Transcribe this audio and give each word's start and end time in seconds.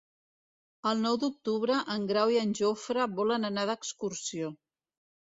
El 0.91 1.01
nou 1.01 1.17
d'octubre 1.23 1.75
en 1.95 2.07
Grau 2.11 2.33
i 2.35 2.39
en 2.43 2.53
Jofre 2.59 3.05
volen 3.19 3.45
anar 3.51 3.67
d'excursió. 3.71 4.49